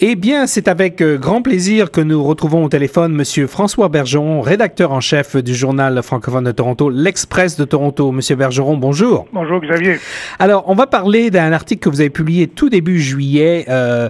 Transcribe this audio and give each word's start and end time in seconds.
Eh 0.00 0.14
bien, 0.14 0.46
c'est 0.46 0.68
avec 0.68 1.00
euh, 1.00 1.18
grand 1.18 1.42
plaisir 1.42 1.90
que 1.90 2.00
nous 2.00 2.22
retrouvons 2.22 2.62
au 2.62 2.68
téléphone 2.68 3.12
Monsieur 3.12 3.48
François 3.48 3.88
Bergeron, 3.88 4.40
rédacteur 4.40 4.92
en 4.92 5.00
chef 5.00 5.34
du 5.34 5.56
journal 5.56 6.00
francophone 6.04 6.44
de 6.44 6.52
Toronto, 6.52 6.88
l'Express 6.88 7.56
de 7.56 7.64
Toronto. 7.64 8.12
Monsieur 8.12 8.36
Bergeron, 8.36 8.76
bonjour. 8.76 9.26
Bonjour 9.32 9.60
Xavier. 9.60 9.96
Alors, 10.38 10.62
on 10.68 10.76
va 10.76 10.86
parler 10.86 11.30
d'un 11.30 11.52
article 11.52 11.82
que 11.82 11.88
vous 11.88 12.00
avez 12.00 12.10
publié 12.10 12.46
tout 12.46 12.68
début 12.68 13.00
juillet. 13.00 13.64
Euh, 13.68 14.08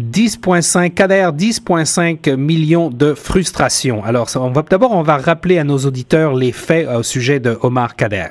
10,5 0.00 0.94
Kader, 0.94 1.28
10,5 1.32 2.34
millions 2.34 2.90
de 2.90 3.14
frustrations. 3.14 4.02
Alors, 4.04 4.26
on 4.34 4.50
va 4.50 4.62
d'abord, 4.62 4.90
on 4.90 5.02
va 5.02 5.16
rappeler 5.16 5.60
à 5.60 5.64
nos 5.64 5.78
auditeurs 5.78 6.34
les 6.34 6.50
faits 6.50 6.88
au 6.88 7.04
sujet 7.04 7.38
de 7.38 7.56
Omar 7.62 7.94
Kader. 7.94 8.30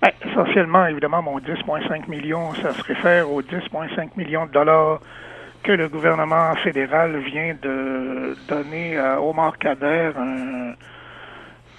Ben, 0.00 0.10
essentiellement, 0.24 0.86
évidemment, 0.86 1.20
mon 1.20 1.40
10,5 1.40 2.08
millions, 2.08 2.54
ça 2.62 2.72
se 2.72 2.82
réfère 2.84 3.28
aux 3.28 3.42
10,5 3.42 4.10
millions 4.16 4.46
de 4.46 4.52
dollars 4.52 5.00
que 5.62 5.72
le 5.72 5.88
gouvernement 5.88 6.54
fédéral 6.56 7.16
vient 7.18 7.54
de 7.60 8.36
donner 8.48 8.96
à 8.96 9.20
Omar 9.20 9.58
Kader 9.58 10.12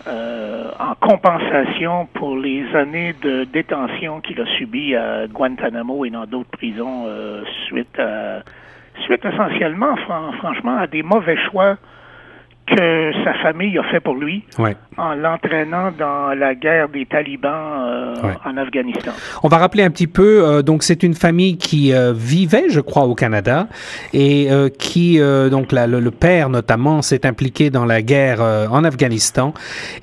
euh, 0.07 0.71
en 0.79 0.95
compensation 0.95 2.07
pour 2.13 2.37
les 2.37 2.65
années 2.75 3.13
de 3.21 3.43
détention 3.45 4.21
qu'il 4.21 4.39
a 4.39 4.45
subies 4.57 4.95
à 4.95 5.27
Guantanamo 5.27 6.05
et 6.05 6.09
dans 6.09 6.25
d'autres 6.25 6.51
prisons 6.51 7.05
euh, 7.07 7.43
suite 7.67 7.99
à 7.99 8.41
suite 9.03 9.25
essentiellement, 9.25 9.95
franchement, 10.39 10.77
à 10.77 10.87
des 10.87 11.03
mauvais 11.03 11.37
choix 11.49 11.77
que 12.75 13.11
sa 13.23 13.33
famille 13.35 13.77
a 13.77 13.83
fait 13.83 13.99
pour 13.99 14.15
lui 14.15 14.43
en 14.97 15.15
l'entraînant 15.15 15.91
dans 15.97 16.33
la 16.37 16.55
guerre 16.55 16.89
des 16.89 17.05
talibans 17.05 17.51
euh, 17.51 18.33
en 18.45 18.57
Afghanistan. 18.57 19.11
On 19.43 19.47
va 19.47 19.57
rappeler 19.57 19.83
un 19.83 19.89
petit 19.89 20.07
peu, 20.07 20.43
euh, 20.43 20.61
donc 20.61 20.83
c'est 20.83 21.03
une 21.03 21.13
famille 21.13 21.57
qui 21.57 21.93
euh, 21.93 22.13
vivait, 22.13 22.69
je 22.69 22.81
crois, 22.81 23.05
au 23.05 23.15
Canada 23.15 23.67
et 24.13 24.49
qui, 24.77 25.19
donc 25.19 25.71
le, 25.71 26.09
père 26.09 26.49
notamment, 26.49 27.01
s'est 27.01 27.25
impliqué 27.25 27.69
dans 27.69 27.85
la 27.85 28.01
guerre 28.01 28.41
en 28.41 28.83
Afghanistan 28.83 29.53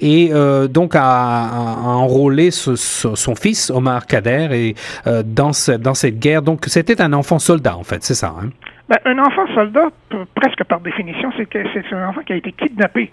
et 0.01 0.30
donc 0.70 0.95
a, 0.95 1.51
enrôlé 1.84 2.51
son 2.51 3.34
fils, 3.34 3.70
Omar 3.70 4.06
Kader, 4.06 4.48
et, 4.53 4.75
dans, 5.25 5.51
dans 5.78 5.95
cette 5.95 6.19
guerre. 6.19 6.42
Donc 6.42 6.64
c'était 6.67 7.01
un 7.01 7.12
enfant 7.12 7.39
soldat, 7.39 7.77
en 7.77 7.83
fait, 7.83 8.03
c'est 8.03 8.14
ça. 8.14 8.34
Hein? 8.41 8.51
Ben, 8.89 8.98
un 9.05 9.19
enfant 9.19 9.47
soldat, 9.55 9.89
presque 10.34 10.62
par 10.65 10.81
définition, 10.81 11.33
c'est 11.37 11.47
que 11.47 11.59
c'est 11.73 11.92
un 11.92 12.09
enfant 12.09 12.23
qui 12.23 12.33
a 12.33 12.37
été 12.37 12.53
kidnappé 12.53 13.11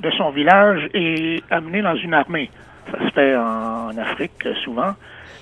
de 0.00 0.10
son 0.10 0.30
village 0.30 0.88
et 0.94 1.42
amené 1.50 1.80
dans 1.80 1.94
une 1.94 2.14
armée. 2.14 2.50
Ça 2.90 2.98
se 3.06 3.12
fait 3.12 3.36
en, 3.36 3.96
Afrique 3.96 4.48
souvent. 4.64 4.94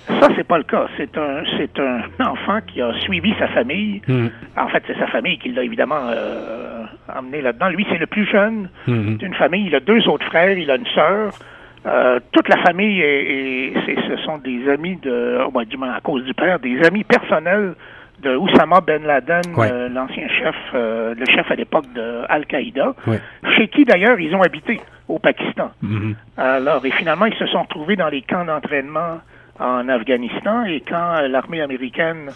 Ça, 0.07 0.29
c'est 0.37 0.45
pas 0.45 0.59
le 0.59 0.65
cas. 0.65 0.87
C'est 0.97 1.17
un, 1.17 1.43
c'est 1.57 1.79
un 1.79 2.03
enfant 2.25 2.59
qui 2.67 2.83
a 2.83 2.93
suivi 3.01 3.33
sa 3.39 3.49
famille. 3.49 4.03
Hmm. 4.07 4.29
En 4.57 4.69
fait, 4.69 4.83
c'est 4.87 4.99
sa 4.99 5.07
famille 5.07 5.39
qui 5.39 5.51
l'a 5.51 5.63
évidemment 5.63 6.09
euh, 6.11 6.85
amené 7.09 7.41
là-dedans. 7.41 7.69
Lui, 7.69 7.87
c'est 7.89 7.99
le 7.99 8.07
plus 8.07 8.27
jeune 8.27 8.69
hmm. 8.87 9.17
d'une 9.17 9.35
famille. 9.35 9.67
Il 9.67 9.75
a 9.75 9.81
deux 9.81 10.07
autres 10.09 10.27
frères, 10.27 10.59
il 10.59 10.71
a 10.71 10.77
une 10.77 10.87
sœur. 10.89 11.33
Euh, 11.87 12.21
toute 12.33 12.49
la 12.49 12.59
famille 12.59 13.01
et, 13.01 13.73
ce 13.87 14.17
sont 14.25 14.37
des 14.39 14.69
amis 14.69 14.97
de, 14.97 15.39
oh, 15.47 15.65
du 15.65 15.79
moins 15.79 15.93
à 15.93 16.01
cause 16.01 16.25
du 16.25 16.35
père, 16.35 16.59
des 16.59 16.83
amis 16.83 17.05
personnels 17.05 17.75
de 18.23 18.37
Oussama 18.37 18.81
Ben 18.81 19.03
Laden, 19.03 19.43
euh, 19.59 19.89
l'ancien 19.89 20.29
chef, 20.29 20.55
euh, 20.75 21.15
le 21.15 21.25
chef 21.27 21.51
à 21.51 21.55
l'époque 21.55 21.93
de 21.95 22.23
Al-Qaïda, 22.29 22.95
chez 23.57 23.69
qui 23.69 23.85
d'ailleurs 23.85 24.19
ils 24.21 24.35
ont 24.35 24.43
habité 24.43 24.81
au 25.09 25.19
Pakistan. 25.19 25.71
Mhm. 25.83 26.15
Alors, 26.37 26.85
et 26.87 26.91
finalement, 26.91 27.27
ils 27.27 27.35
se 27.35 27.47
sont 27.47 27.63
retrouvés 27.63 27.97
dans 27.97 28.09
les 28.09 28.23
camps 28.23 28.45
d'entraînement 28.45 29.21
en 29.59 29.89
Afghanistan, 29.89 30.65
et 30.65 30.81
quand 30.81 31.21
l'armée 31.29 31.61
américaine 31.61 32.31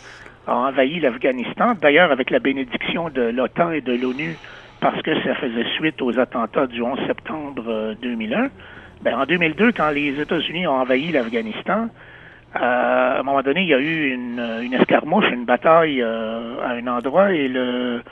a 0.46 0.54
envahi 0.54 1.00
l'Afghanistan, 1.00 1.74
d'ailleurs 1.80 2.12
avec 2.12 2.30
la 2.30 2.38
bénédiction 2.38 3.08
de 3.08 3.22
l'OTAN 3.22 3.70
et 3.70 3.80
de 3.80 3.94
l'ONU, 3.94 4.36
parce 4.80 5.00
que 5.02 5.14
ça 5.22 5.34
faisait 5.36 5.64
suite 5.76 6.02
aux 6.02 6.18
attentats 6.18 6.66
du 6.66 6.82
11 6.82 6.98
septembre 7.06 7.94
2001, 8.02 8.44
euh, 8.44 8.48
ben, 9.02 9.18
en 9.18 9.24
2002, 9.24 9.72
quand 9.72 9.90
les 9.90 10.20
États-Unis 10.20 10.66
ont 10.66 10.76
envahi 10.76 11.12
l'Afghanistan, 11.12 11.84
euh, 11.84 12.13
à 12.54 13.20
un 13.20 13.22
moment 13.22 13.42
donné, 13.42 13.62
il 13.62 13.68
y 13.68 13.74
a 13.74 13.78
eu 13.78 14.12
une, 14.12 14.60
une 14.62 14.74
escarmouche, 14.74 15.28
une 15.32 15.44
bataille 15.44 16.00
euh, 16.00 16.56
à 16.64 16.70
un 16.72 16.86
endroit 16.86 17.32
et 17.32 17.48
le, 17.48 18.02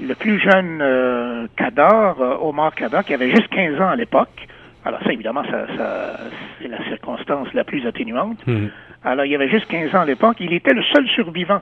le 0.00 0.14
plus 0.14 0.38
jeune 0.38 0.80
euh, 0.82 1.46
Kadar, 1.56 2.20
euh, 2.20 2.36
Omar 2.40 2.74
Kadar, 2.74 3.04
qui 3.04 3.14
avait 3.14 3.30
juste 3.30 3.48
15 3.48 3.80
ans 3.80 3.88
à 3.88 3.96
l'époque, 3.96 4.48
alors 4.84 5.00
ça, 5.02 5.12
évidemment, 5.12 5.44
ça, 5.44 5.66
ça 5.76 6.16
c'est 6.58 6.68
la 6.68 6.82
circonstance 6.84 7.52
la 7.52 7.64
plus 7.64 7.86
atténuante. 7.86 8.38
Mhm. 8.46 8.70
Alors, 9.04 9.24
il 9.24 9.34
avait 9.34 9.48
juste 9.48 9.66
15 9.68 9.94
ans 9.94 10.00
à 10.00 10.06
l'époque. 10.06 10.36
Il 10.40 10.52
était 10.52 10.72
le 10.72 10.82
seul 10.94 11.06
survivant 11.08 11.60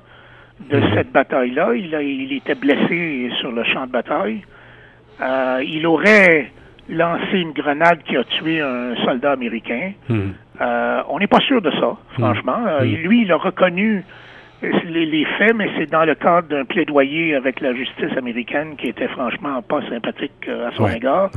de 0.71 0.79
mhm. 0.79 0.95
cette 0.95 1.13
bataille-là. 1.13 1.75
Il, 1.75 1.93
il 2.03 2.33
était 2.33 2.55
blessé 2.55 3.31
sur 3.41 3.53
le 3.53 3.65
champ 3.65 3.87
de 3.87 3.93
bataille. 3.93 4.43
Euh, 5.21 5.63
il 5.67 5.87
aurait 5.87 6.53
lancé 6.89 7.39
une 7.39 7.53
grenade 7.53 8.03
qui 8.05 8.17
a 8.17 8.25
tué 8.25 8.61
un 8.61 8.95
soldat 9.05 9.33
américain. 9.33 9.93
Mhm. 10.09 10.35
Euh, 10.61 11.03
on 11.09 11.19
n'est 11.19 11.27
pas 11.27 11.41
sûr 11.41 11.61
de 11.61 11.71
ça, 11.73 11.89
hmm. 11.89 11.97
franchement. 12.19 12.59
Euh, 12.67 12.85
hmm. 12.85 12.95
Lui, 13.07 13.23
il 13.23 13.33
a 13.33 13.37
reconnu 13.37 14.05
les, 14.63 15.27
faits, 15.39 15.55
mais 15.55 15.69
c'est 15.77 15.91
dans 15.91 16.05
le 16.05 16.15
cadre 16.15 16.49
d'un 16.49 16.65
plaidoyer 16.65 17.35
avec 17.35 17.61
la 17.61 17.75
justice 17.75 18.17
américaine 18.17 18.77
qui 18.77 18.89
était 18.89 19.09
franchement 19.09 19.61
pas 19.63 19.81
sympathique 19.89 20.49
euh, 20.49 20.69
à 20.69 20.73
son 20.73 20.89
égard. 20.89 21.31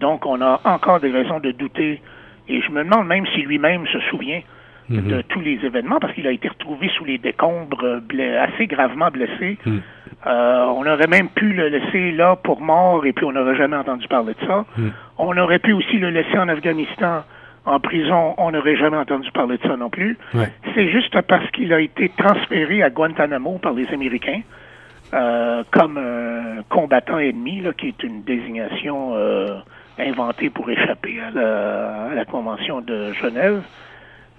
Donc, 0.00 0.26
on 0.26 0.40
a 0.42 0.60
encore 0.64 1.00
des 1.00 1.10
raisons 1.10 1.40
de 1.40 1.52
douter. 1.52 2.02
Et 2.48 2.60
je 2.60 2.70
me 2.70 2.84
demande 2.84 3.06
même 3.06 3.26
si 3.34 3.42
lui-même 3.42 3.86
se 3.86 4.00
souvient 4.10 4.40
hmm. 4.88 5.08
de 5.08 5.22
tous 5.22 5.40
les 5.40 5.58
événements, 5.64 6.00
parce 6.00 6.12
qu'il 6.14 6.26
a 6.26 6.32
été 6.32 6.48
retrouvé 6.48 6.90
sous 6.96 7.04
les 7.04 7.18
décombres 7.18 8.00
assez 8.40 8.66
gravement 8.66 9.10
blessé. 9.10 9.58
on 10.24 10.84
aurait 10.86 11.06
même 11.06 11.28
pu 11.28 11.52
le 11.52 11.68
laisser 11.68 12.10
là 12.10 12.34
pour 12.34 12.60
mort 12.60 13.06
et 13.06 13.12
puis 13.12 13.24
on 13.24 13.32
n'aurait 13.32 13.56
jamais 13.56 13.76
entendu 13.76 14.08
parler 14.08 14.34
de 14.40 14.46
ça. 14.46 14.64
On 15.18 15.36
aurait 15.36 15.60
pu 15.60 15.72
aussi 15.72 15.98
le 15.98 16.10
laisser 16.10 16.36
en 16.36 16.48
Afghanistan 16.48 17.22
en 17.66 17.80
prison, 17.80 18.34
on 18.38 18.52
n'aurait 18.52 18.76
jamais 18.76 18.96
entendu 18.96 19.30
parler 19.32 19.58
de 19.58 19.62
ça 19.62 19.76
non 19.76 19.90
plus. 19.90 20.16
C'est 20.74 20.88
juste 20.88 21.20
parce 21.22 21.50
qu'il 21.50 21.72
a 21.72 21.80
été 21.80 22.10
transféré 22.16 22.82
à 22.82 22.90
Guantanamo 22.90 23.58
par 23.58 23.72
les 23.72 23.88
Américains 23.92 24.40
euh, 25.14 25.62
comme 25.70 25.98
un 25.98 26.62
combattant 26.68 27.18
ennemi, 27.18 27.60
là, 27.60 27.72
qui 27.72 27.88
est 27.88 28.02
une 28.02 28.22
désignation 28.22 29.12
euh, 29.14 29.58
inventée 29.98 30.50
pour 30.50 30.68
échapper 30.68 31.20
à 31.20 32.14
la, 32.14 32.24
Convention 32.24 32.80
de 32.80 33.12
Genève. 33.12 33.62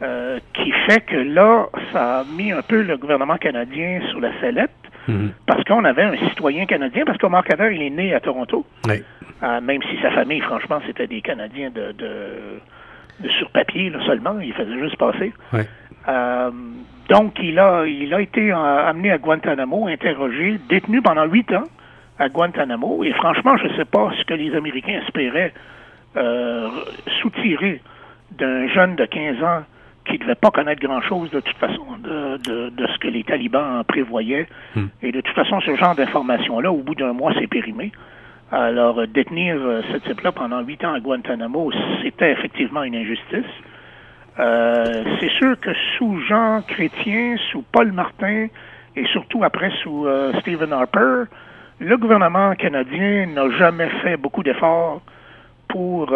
Euh, 0.03 0.39
qui 0.53 0.71
fait 0.87 1.01
que 1.01 1.15
là, 1.15 1.69
ça 1.91 2.19
a 2.19 2.23
mis 2.23 2.51
un 2.51 2.61
peu 2.61 2.83
le 2.83 2.97
gouvernement 2.97 3.37
canadien 3.37 3.99
sous 4.11 4.19
la 4.19 4.29
sellette, 4.39 4.69
mhm. 5.07 5.31
parce 5.47 5.63
qu'on 5.63 5.83
avait 5.85 6.03
un 6.03 6.15
citoyen 6.29 6.67
canadien, 6.67 7.03
parce 7.03 7.17
qu'Omar 7.17 7.43
Kader, 7.43 7.71
il 7.73 7.81
est 7.81 7.89
né 7.89 8.13
à 8.13 8.19
Toronto, 8.19 8.63
même 8.85 9.81
si 9.89 9.99
sa 10.03 10.11
famille, 10.11 10.41
franchement, 10.41 10.79
c'était 10.85 11.07
des 11.07 11.21
Canadiens 11.21 11.71
de, 11.71 11.93
de 11.93 12.59
sur 13.37 13.49
papier 13.51 13.91
seulement, 14.05 14.39
il 14.39 14.53
faisait 14.53 14.79
juste 14.79 14.97
passer. 14.97 15.33
Euh, 16.07 16.51
donc, 17.09 17.37
il 17.41 17.57
a, 17.59 17.85
il 17.85 18.13
a 18.13 18.21
été 18.21 18.51
euh, 18.51 18.87
amené 18.89 19.11
à 19.11 19.17
Guantanamo, 19.17 19.87
interrogé, 19.87 20.59
détenu 20.69 21.01
pendant 21.01 21.25
huit 21.25 21.51
ans 21.53 21.65
à 22.19 22.29
Guantanamo. 22.29 23.03
Et 23.03 23.13
franchement, 23.13 23.57
je 23.57 23.67
ne 23.67 23.75
sais 23.75 23.85
pas 23.85 24.11
ce 24.17 24.23
que 24.25 24.33
les 24.33 24.53
Américains 24.55 25.01
espéraient 25.05 25.53
euh, 26.15 26.69
soutirer 27.21 27.81
d'un 28.31 28.67
jeune 28.69 28.95
de 28.95 29.05
15 29.05 29.43
ans 29.43 29.63
qui 30.05 30.13
ne 30.13 30.19
devait 30.19 30.35
pas 30.35 30.51
connaître 30.51 30.81
grand-chose 30.81 31.29
de 31.31 31.41
toute 31.41 31.57
façon 31.57 31.85
de, 32.01 32.37
de, 32.69 32.87
ce 32.87 32.97
que 32.99 33.07
les 33.07 33.23
talibans 33.23 33.83
prévoyaient. 33.85 34.47
Hmm. 34.75 34.87
Et 35.01 35.11
de 35.11 35.21
toute 35.21 35.35
façon, 35.35 35.59
ce 35.61 35.75
genre 35.75 35.95
d'informations-là, 35.95 36.71
au 36.71 36.77
bout 36.77 36.95
d'un 36.95 37.13
mois, 37.13 37.33
c'est 37.37 37.47
périmé. 37.47 37.91
Alors, 38.51 38.99
euh, 38.99 39.07
détenir 39.07 39.55
euh, 39.57 39.81
ce 39.91 39.97
type-là 39.97 40.31
pendant 40.31 40.61
huit 40.61 40.83
ans 40.85 40.93
à 40.93 40.99
Guantanamo, 41.01 41.71
c'était 42.01 42.31
effectivement 42.31 42.83
une 42.83 42.95
injustice. 42.95 43.45
Euh, 44.39 45.03
c'est 45.19 45.31
sûr 45.31 45.59
que 45.59 45.71
sous 45.97 46.19
Jean 46.21 46.61
Chrétien, 46.61 47.35
sous 47.51 47.63
Paul 47.63 47.91
Martin 47.91 48.47
et 48.95 49.05
surtout 49.07 49.43
après 49.43 49.71
sous 49.83 50.07
Stephen 50.39 50.73
Harper, 50.73 51.23
le 51.79 51.97
gouvernement 51.97 52.55
canadien 52.55 53.27
n'a 53.27 53.49
jamais 53.57 53.89
fait 54.01 54.17
beaucoup 54.17 54.41
d'efforts 54.41 55.01
pour 55.67 56.11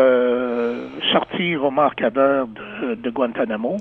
sortir 1.11 1.63
Omar 1.63 1.93
Kader 1.93 2.45
de, 2.81 2.95
de 2.95 3.09
Guantanamo, 3.11 3.77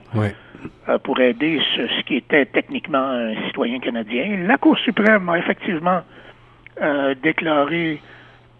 pour 1.02 1.20
aider 1.20 1.62
ce, 1.74 1.86
ce, 1.86 2.02
qui 2.02 2.16
était 2.16 2.44
techniquement 2.44 2.98
un 2.98 3.34
citoyen 3.46 3.78
canadien. 3.78 4.44
La 4.46 4.58
Cour 4.58 4.78
suprême 4.78 5.26
a 5.30 5.38
effectivement 5.38 6.02
déclaré 7.22 8.00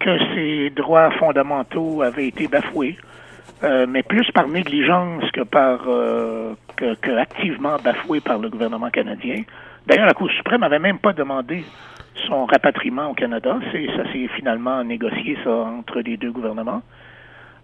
que 0.01 0.19
ses 0.35 0.71
droits 0.71 1.11
fondamentaux 1.13 2.03
avaient 2.03 2.27
été 2.27 2.49
bafoués, 2.49 2.97
euh, 3.63 3.87
mais 3.89 4.03
plus 4.03 4.29
par 4.33 4.49
négligence 4.49 5.31
que 5.31 5.43
par 5.43 5.81
euh, 5.87 6.55
que, 6.77 7.17
activement 7.17 7.77
bafoués 7.85 8.21
par 8.21 8.39
le 8.39 8.49
gouvernement 8.49 8.91
canadien. 8.91 9.43
D'ailleurs, 9.87 10.07
la 10.07 10.15
Cour 10.15 10.31
suprême 10.31 10.63
n'avait 10.63 10.79
même 10.79 10.99
pas 10.99 11.13
demandé 11.13 11.65
son 12.27 12.47
rapatriement 12.47 13.11
au 13.11 13.15
Canada. 13.15 13.59
C'est, 13.71 13.87
ça 13.97 14.11
s'est 14.13 14.29
finalement 14.35 14.83
négocié 14.83 15.37
ça 15.45 15.51
entre 15.51 16.01
les 16.01 16.17
deux 16.17 16.33
gouvernements. 16.33 16.83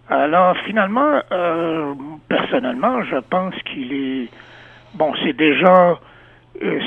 Alors 0.09 0.55
finalement, 0.65 1.21
euh, 1.31 1.93
personnellement, 2.29 3.03
je 3.03 3.17
pense 3.17 3.55
qu'il 3.63 3.93
est 3.93 4.29
bon. 4.93 5.11
C'est 5.23 5.33
déjà, 5.33 5.99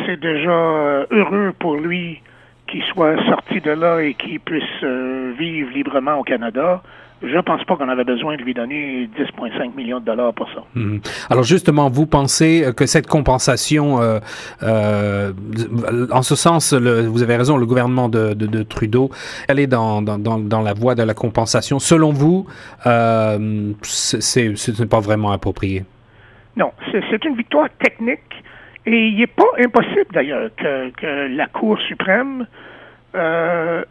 c'est 0.07 0.21
déjà 0.21 1.07
heureux 1.11 1.53
pour 1.59 1.77
lui 1.77 2.23
qui 2.71 2.83
soit 2.93 3.17
sorti 3.27 3.61
de 3.61 3.71
là 3.71 4.01
et 4.01 4.15
qui 4.15 4.39
puisse 4.39 4.63
euh, 4.83 5.33
vivre 5.39 5.71
librement 5.71 6.19
au 6.19 6.23
Canada, 6.23 6.83
je 7.23 7.37
ne 7.37 7.41
pense 7.43 7.63
pas 7.65 7.77
qu'on 7.77 7.89
avait 7.89 8.05
besoin 8.05 8.37
de 8.37 8.43
lui 8.43 8.55
donner 8.55 9.09
10,5 9.19 9.75
millions 9.77 10.01
de 10.01 10.05
dollars 10.07 10.33
pour 10.33 10.49
ça. 10.51 10.63
Mhm. 10.75 11.01
Alors 11.29 11.45
justement, 11.45 11.91
vous 11.91 12.07
pensez 12.07 12.73
que 12.75 12.87
cette 12.87 13.07
compensation, 13.07 14.01
euh, 14.01 14.21
euh, 14.63 15.33
en 16.11 16.23
ce 16.23 16.35
sens, 16.35 16.73
le, 16.73 17.07
vous 17.07 17.23
avez 17.23 17.37
raison, 17.37 17.57
le 17.57 17.67
gouvernement 17.67 18.09
de, 18.09 18.33
de, 18.33 18.47
de 18.47 18.63
Trudeau, 18.63 19.11
elle 19.49 19.59
est 19.59 19.67
dans, 19.67 20.01
dans, 20.01 20.19
dans, 20.19 20.63
la 20.63 20.73
voie 20.73 20.95
de 20.95 21.03
la 21.03 21.15
compensation. 21.15 21.79
Selon 21.79 22.11
vous, 22.11 22.47
euh, 22.87 23.73
ce 23.83 24.81
n'est 24.81 24.89
pas 24.89 25.01
vraiment 25.01 25.33
approprié? 25.33 25.85
Non, 26.57 26.73
c'est 26.91 27.25
une 27.25 27.37
victoire 27.37 27.69
technique 27.79 28.40
et 28.87 29.09
il 29.09 29.17
n'est 29.17 29.27
pas 29.27 29.45
impossible 29.59 30.07
d'ailleurs 30.13 30.51
que, 30.57 30.91
que, 30.91 31.37
la 31.37 31.47
Cour 31.47 31.79
suprême 31.81 32.47
euh, 33.15 33.83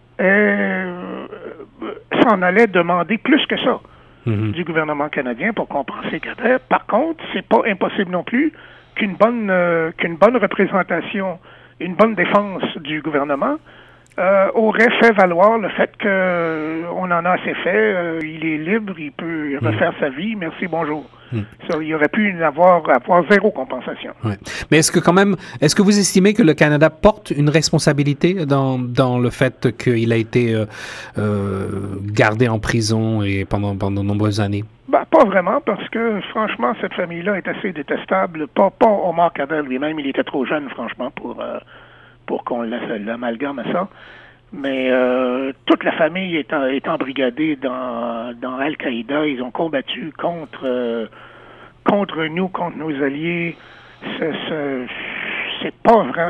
s'en 2.24 2.42
allait 2.42 2.68
demander 2.68 3.18
plus 3.18 3.46
que 3.46 3.58
ça 3.58 3.80
mhm. 4.26 4.52
du 4.52 4.64
gouvernement 4.64 5.10
canadien 5.10 5.54
pour 5.54 5.68
compenser 5.68 6.20
Qatar. 6.20 6.60
Par 6.62 6.86
contre, 6.86 7.24
c'est 7.34 7.48
pas 7.48 7.62
impossible 7.66 8.12
non 8.12 8.24
plus 8.24 8.52
qu'une 8.96 9.16
bonne 9.16 9.50
euh, 9.50 9.92
qu'une 9.98 10.16
bonne 10.16 10.38
représentation, 10.38 11.40
une 11.80 11.96
bonne 11.96 12.16
défense 12.16 12.64
du 12.78 13.02
gouvernement 13.02 13.58
euh, 14.20 14.50
aurait 14.54 14.90
fait 15.00 15.14
valoir 15.14 15.58
le 15.60 15.70
fait 15.70 15.92
qu'on 16.02 16.08
euh, 16.10 16.90
en 16.90 17.10
a 17.10 17.30
assez 17.30 17.54
fait, 17.54 17.70
euh, 17.74 18.20
il 18.22 18.46
est 18.46 18.58
libre, 18.58 18.94
il 19.00 19.14
peut 19.14 19.56
hmm. 19.56 19.66
refaire 19.66 19.94
sa 20.00 20.10
vie, 20.10 20.36
merci, 20.36 20.68
bonjour. 20.68 21.06
Hmm. 21.32 21.42
Ça, 21.70 21.78
il 21.82 21.94
aurait 21.94 22.08
pu 22.08 22.44
avoir, 22.44 22.90
avoir 22.90 23.24
zéro 23.30 23.52
compensation. 23.52 24.14
Mais 24.72 24.78
est-ce 24.78 24.92
que 24.92 25.00
quand 25.00 25.14
même, 25.14 25.36
est-ce 25.62 25.76
que 25.76 25.82
vous 25.82 25.98
estimez 25.98 26.34
que 26.34 26.44
le 26.44 26.54
Canada 26.54 26.90
porte 26.90 27.32
une 27.32 27.50
responsabilité 27.50 28.46
dans, 28.46 28.80
dans 28.80 29.20
le 29.20 29.30
fait 29.30 29.76
qu'il 29.78 30.12
a 30.12 30.16
été 30.16 30.56
gardé 31.16 32.48
en 32.48 32.60
prison 32.60 33.22
et 33.22 33.46
pendant, 33.46 33.76
pendant 33.76 34.02
de 34.02 34.08
nombreuses 34.08 34.42
années? 34.42 34.64
Ben, 34.88 35.06
pas 35.10 35.24
vraiment, 35.24 35.62
parce 35.62 35.88
que 35.90 36.20
franchement, 36.32 36.74
cette 36.82 36.94
famille-là 36.94 37.38
est 37.38 37.48
assez 37.48 37.72
détestable. 37.72 38.48
Pas, 38.48 38.72
pas 38.72 38.88
Omar 38.88 39.32
Kader 39.34 39.62
lui-même, 39.64 40.00
il 40.00 40.08
était 40.08 40.24
trop 40.24 40.46
jeune, 40.46 40.68
franchement, 40.70 41.12
pour 41.12 41.44
pour 42.30 42.44
qu'on 42.44 42.62
l'amalgame 42.62 43.58
à 43.58 43.64
ça. 43.72 43.88
Mais 44.52 44.90
euh, 44.90 45.52
toute 45.66 45.84
la 45.84 45.92
famille 45.92 46.36
est, 46.36 46.52
est 46.52 46.88
embrigadée 46.88 47.56
dans, 47.56 48.34
dans 48.42 48.58
Al-Qaïda. 48.58 49.28
Ils 49.28 49.42
ont 49.44 49.52
combattu 49.52 50.12
contre, 50.18 50.62
euh, 50.64 51.06
contre 51.84 52.26
nous, 52.26 52.48
contre 52.48 52.78
nos 52.78 52.90
alliés. 53.04 53.56
C'est 55.62 55.76
pas 55.84 56.04
vrai. 56.04 56.30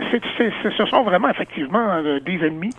ce 0.63 0.85
sont 0.85 1.03
vraiment 1.03 1.29
effectivement 1.29 1.87
euh, 1.91 2.19
des 2.19 2.45
ennemis. 2.45 2.73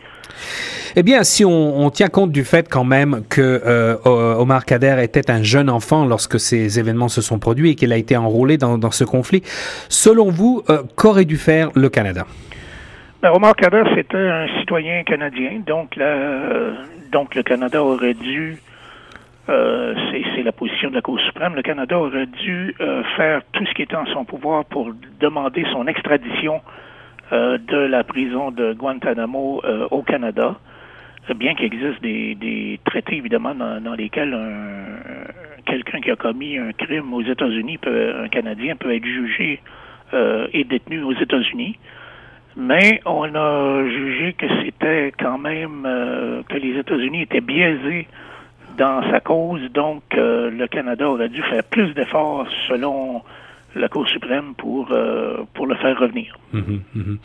Eh 0.97 1.03
bien, 1.03 1.23
si 1.23 1.45
on, 1.45 1.89
tient 1.91 2.09
compte 2.09 2.33
du 2.33 2.45
fait 2.45 2.69
quand 2.69 2.85
même 2.85 3.23
que 3.29 3.99
Omar 4.05 4.65
Kader 4.65 4.97
était 5.03 5.31
un 5.31 5.43
jeune 5.43 5.71
enfant 5.71 6.05
lorsque 6.05 6.41
ces 6.41 6.81
événements 6.81 7.09
se 7.09 7.23
sont 7.23 7.39
produits 7.39 7.71
et 7.71 7.75
qu'il 7.77 7.93
a 7.93 7.97
été 7.97 8.17
enrôlé 8.17 8.59
dans, 8.59 8.77
dans 8.77 8.91
ce 8.91 9.05
conflit, 9.05 9.43
selon 9.89 10.31
vous, 10.31 10.65
qu'aurait 10.97 11.25
dû 11.25 11.37
faire 11.37 11.71
le 11.77 11.89
Canada? 11.91 12.27
Ben, 13.23 13.33
Omar 13.33 13.55
Kader, 13.55 13.83
c'était 13.95 14.17
un 14.17 14.49
citoyen 14.61 15.03
canadien, 15.03 15.61
donc, 15.67 15.99
donc 17.13 17.35
le 17.35 17.43
Canada 17.43 17.85
aurait 17.85 18.15
dû, 18.15 18.57
euh, 19.51 19.95
c'est 20.35 20.43
la 20.43 20.53
position 20.53 20.89
de 20.89 20.95
la 20.95 21.03
Cour 21.03 21.21
suprême, 21.21 21.55
le 21.55 21.61
Canada 21.61 21.99
aurait 21.99 22.25
dû 22.25 22.75
euh, 22.81 23.03
faire 23.19 23.43
tout 23.53 23.67
ce 23.67 23.75
qui 23.75 23.83
était 23.83 23.97
en 23.97 24.07
son 24.07 24.25
pouvoir 24.25 24.65
pour 24.65 24.93
demander 25.21 25.67
son 25.71 25.87
extradition 25.87 26.63
euh, 27.33 27.59
de 27.59 27.77
la 27.77 28.05
prison 28.05 28.53
de 28.53 28.73
Guantanamo 28.73 29.61
au 29.91 30.01
Canada, 30.01 30.57
bien 31.37 31.55
qu'il 31.55 31.67
existe 31.67 32.01
des, 32.01 32.81
traités, 32.87 33.17
évidemment, 33.17 33.55
dans, 33.55 33.95
lesquels 33.97 34.35
quelqu'un 35.67 36.01
qui 36.01 36.11
a 36.11 36.17
commis 36.17 36.57
un 36.57 36.73
crime 36.73 37.13
aux 37.13 37.21
États-Unis, 37.21 37.79
un 37.85 38.29
Canadien, 38.29 38.77
peut 38.77 38.95
être 38.95 39.05
jugé 39.05 39.61
et 40.15 40.65
détenu 40.65 41.03
aux 41.03 41.13
États-Unis 41.13 41.79
mais 42.57 43.01
on 43.07 43.35
a 43.35 43.85
jugé 43.89 44.35
que 44.35 44.47
c'était 44.63 45.13
quand 45.19 45.39
même 45.39 45.85
euh, 45.87 46.43
que 46.49 46.57
les 46.57 46.79
États-Unis 46.79 47.23
étaient 47.23 47.41
biaisés 47.41 48.07
dans 48.77 49.03
sa 49.11 49.21
cause, 49.21 49.61
donc 49.73 50.03
euh, 50.15 50.51
le 50.51 50.67
Canada 50.67 51.09
aurait 51.09 51.29
dû 51.29 51.43
faire 51.43 51.63
plus 51.65 51.95
d'efforts 51.95 52.47
selon 52.69 53.23
la 53.77 53.89
Cour 53.89 54.09
suprême 54.09 54.55
pour, 54.57 54.89
euh, 54.91 55.45
pour 55.55 55.69
le 55.69 55.77
faire 55.77 55.97
revenir. 55.97 56.37
Mhm, 56.53 56.81
mhm. 56.95 57.19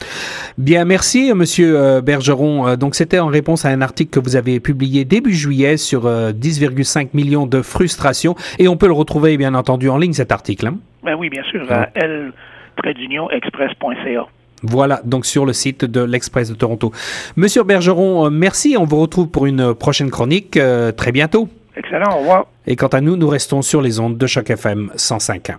Bien, 0.60 0.86
merci, 0.86 1.34
Monsieur 1.34 2.02
Bergeron. 2.02 2.76
Donc, 2.76 2.94
c'était 2.94 3.18
en 3.18 3.26
réponse 3.28 3.66
à 3.66 3.70
un 3.70 3.82
article 3.82 4.12
que 4.12 4.20
vous 4.20 4.36
avez 4.36 4.60
publié 4.60 5.06
début 5.06 5.34
juillet 5.34 5.78
sur 5.78 6.04
10,5 6.04 7.16
millions 7.16 7.48
de 7.48 7.64
frustrations. 7.64 8.36
Et 8.60 8.68
on 8.68 8.78
peut 8.78 8.86
le 8.86 8.94
retrouver, 8.94 9.38
bien 9.38 9.56
entendu, 9.56 9.90
en 9.90 9.98
ligne, 9.98 10.14
cet 10.14 10.32
article. 10.32 10.68
Hein? 10.68 10.78
Ben 11.04 11.16
oui, 11.16 11.30
bien 11.30 11.44
sûr, 11.46 11.66
à 11.72 11.90
l-express.ca. 11.96 14.28
Voilà, 14.68 15.02
donc 15.04 15.26
sur 15.26 15.46
le 15.46 15.54
site 15.54 15.86
de 15.86 16.02
l'Express 16.02 16.50
de 16.50 16.56
Toronto. 16.56 16.92
Monsieur 17.36 17.64
Bergeron, 17.64 18.26
euh, 18.26 18.30
merci. 18.30 18.76
On 18.78 18.86
vous 18.86 19.00
retrouve 19.00 19.28
pour 19.28 19.46
une 19.46 19.74
prochaine 19.74 20.10
chronique 20.10 20.58
euh, 20.58 20.92
très 20.92 21.12
bientôt. 21.12 21.48
Excellent, 21.78 22.16
au 22.16 22.20
revoir. 22.20 22.48
Et 22.68 22.76
quant 22.76 22.88
à 22.88 23.02
nous, 23.02 23.16
nous 23.16 23.28
restons 23.28 23.62
sur 23.62 23.82
les 23.82 24.00
ondes 24.00 24.18
de 24.18 24.28
Choc 24.28 24.50
FM 24.50 24.92
105.1. 24.96 25.56